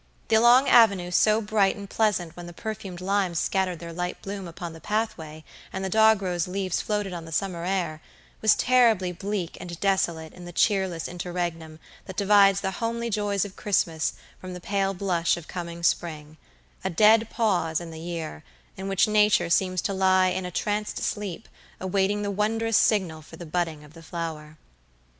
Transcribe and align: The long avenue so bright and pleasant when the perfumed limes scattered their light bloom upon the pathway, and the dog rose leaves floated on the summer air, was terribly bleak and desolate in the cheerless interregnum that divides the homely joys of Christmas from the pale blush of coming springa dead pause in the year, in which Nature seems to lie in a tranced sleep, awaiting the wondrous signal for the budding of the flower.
The 0.29 0.39
long 0.39 0.67
avenue 0.67 1.11
so 1.11 1.41
bright 1.43 1.75
and 1.75 1.87
pleasant 1.87 2.35
when 2.35 2.47
the 2.47 2.53
perfumed 2.53 3.01
limes 3.01 3.37
scattered 3.37 3.77
their 3.77 3.93
light 3.93 4.19
bloom 4.23 4.47
upon 4.47 4.73
the 4.73 4.81
pathway, 4.81 5.43
and 5.71 5.85
the 5.85 5.91
dog 5.91 6.23
rose 6.23 6.47
leaves 6.47 6.81
floated 6.81 7.13
on 7.13 7.25
the 7.25 7.31
summer 7.31 7.65
air, 7.65 8.01
was 8.41 8.55
terribly 8.55 9.11
bleak 9.11 9.57
and 9.61 9.79
desolate 9.79 10.33
in 10.33 10.45
the 10.45 10.51
cheerless 10.51 11.07
interregnum 11.07 11.79
that 12.05 12.17
divides 12.17 12.61
the 12.61 12.71
homely 12.81 13.11
joys 13.11 13.45
of 13.45 13.55
Christmas 13.55 14.13
from 14.39 14.55
the 14.55 14.59
pale 14.59 14.95
blush 14.95 15.37
of 15.37 15.47
coming 15.47 15.83
springa 15.83 16.37
dead 16.95 17.29
pause 17.29 17.79
in 17.79 17.91
the 17.91 17.99
year, 17.99 18.43
in 18.77 18.87
which 18.87 19.07
Nature 19.07 19.51
seems 19.51 19.83
to 19.83 19.93
lie 19.93 20.29
in 20.29 20.47
a 20.47 20.51
tranced 20.51 20.97
sleep, 21.03 21.47
awaiting 21.79 22.23
the 22.23 22.31
wondrous 22.31 22.75
signal 22.75 23.21
for 23.21 23.35
the 23.35 23.45
budding 23.45 23.83
of 23.83 23.93
the 23.93 24.01
flower. 24.01 24.57